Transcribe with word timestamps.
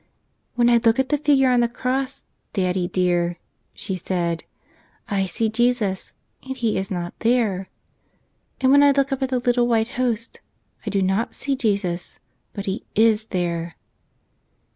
"When 0.55 0.67
I 0.67 0.77
look 0.83 0.97
at 0.97 1.09
the 1.09 1.19
figure 1.19 1.51
on 1.51 1.59
my 1.59 1.67
cross, 1.67 2.25
daddy 2.53 2.87
dear," 2.87 3.37
she 3.75 3.95
said, 3.95 4.43
"I 5.07 5.27
see 5.27 5.47
Jesus 5.47 6.15
and 6.41 6.57
He 6.57 6.75
is 6.75 6.89
not 6.89 7.13
there; 7.19 7.69
and 8.59 8.71
when 8.71 8.81
I 8.81 8.93
look 8.93 9.11
up 9.11 9.21
at 9.21 9.29
the 9.29 9.37
little 9.37 9.67
white 9.67 9.89
Host 9.89 10.41
I 10.87 10.89
do 10.89 11.03
not 11.03 11.35
see 11.35 11.55
Jesus, 11.55 12.19
but 12.51 12.65
He 12.65 12.83
IS 12.95 13.25
there." 13.25 13.75